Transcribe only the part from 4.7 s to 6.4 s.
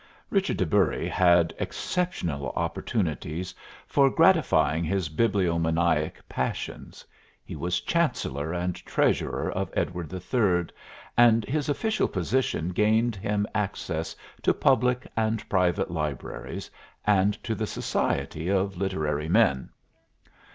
his bibliomaniac